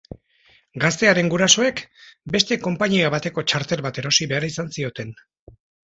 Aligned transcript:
Gaztearen 0.83 1.29
gurasoek, 1.33 1.83
beste 2.35 2.59
konpainia 2.63 3.13
bateko 3.17 3.47
txartel 3.53 3.87
bat 3.89 4.01
erosi 4.05 4.29
behar 4.33 4.49
izan 4.53 4.77
zioten. 4.79 5.13